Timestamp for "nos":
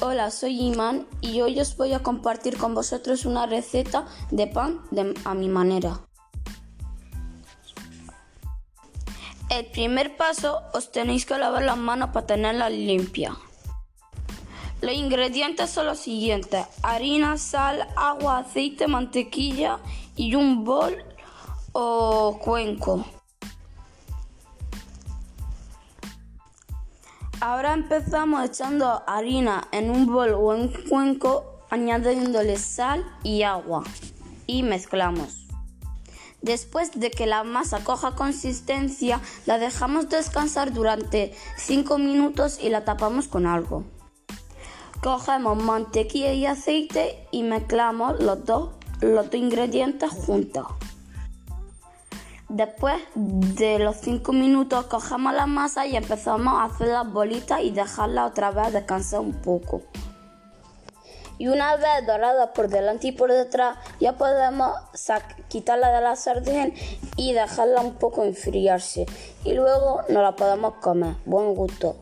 70.08-70.22